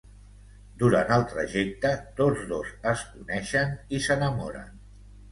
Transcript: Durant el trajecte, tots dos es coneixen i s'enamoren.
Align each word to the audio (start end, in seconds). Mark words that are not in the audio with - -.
Durant 0.83 1.11
el 1.17 1.25
trajecte, 1.33 1.91
tots 2.19 2.45
dos 2.51 2.71
es 2.93 3.03
coneixen 3.09 3.75
i 3.99 4.01
s'enamoren. 4.07 4.73